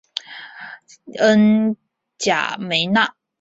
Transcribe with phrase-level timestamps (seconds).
[1.19, 1.77] 恩
[2.17, 3.13] 贾梅纳。